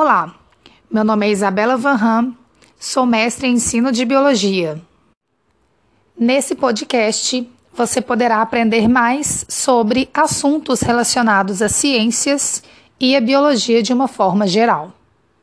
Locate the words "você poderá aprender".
7.74-8.86